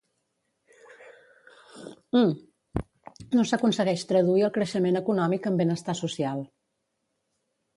No 2.21 3.47
s'aconsegueix 3.49 4.07
traduir 4.13 4.47
el 4.49 4.53
creixement 4.57 4.99
econòmic 5.03 5.49
en 5.51 5.61
benestar 5.61 5.97
social. 6.01 6.43